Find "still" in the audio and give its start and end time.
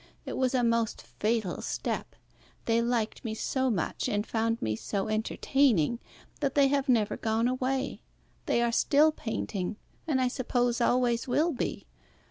8.71-9.11